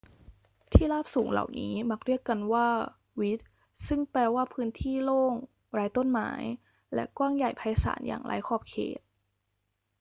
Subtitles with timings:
[0.73, 2.69] ที่ราบสูงเหล่านี้มักเรียกกันว่า
[3.19, 3.43] vidde
[3.87, 5.33] ซึ่งแปลว่าพื้นที่โล่ง
[5.73, 6.29] ไร้ต้นไม้
[6.93, 9.01] และกว้างใหญ่ไพศาลอย่างไร้ขอบเขต